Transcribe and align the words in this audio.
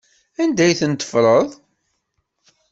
Anda 0.41 0.61
ay 0.65 0.77
ten-teffreḍ? 0.79 1.49